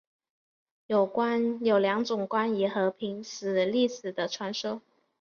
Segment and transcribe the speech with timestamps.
[0.87, 0.97] 有
[1.77, 4.81] 两种关于和平寺历史的传说。